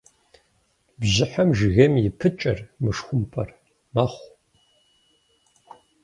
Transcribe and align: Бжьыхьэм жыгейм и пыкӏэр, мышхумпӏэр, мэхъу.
Бжьыхьэм 0.99 1.49
жыгейм 1.57 1.93
и 2.07 2.09
пыкӏэр, 2.19 2.59
мышхумпӏэр, 2.83 3.49
мэхъу. 3.93 4.29